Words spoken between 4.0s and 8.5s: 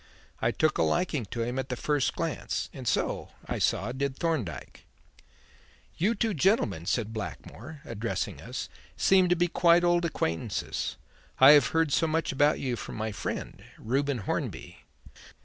Thorndyke. "You two gentlemen," said Blackmore, addressing